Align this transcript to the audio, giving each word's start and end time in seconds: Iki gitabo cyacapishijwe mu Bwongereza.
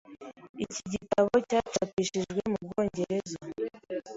Iki 0.63 0.81
gitabo 0.93 1.31
cyacapishijwe 1.49 2.39
mu 2.51 2.59
Bwongereza. 2.65 3.39